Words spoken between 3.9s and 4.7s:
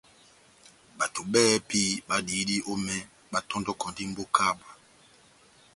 mbóka yabu.